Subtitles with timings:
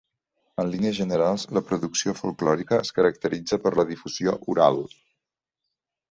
[0.61, 4.81] En línies generals, la producció folklòrica es caracteritza per la difusió oral.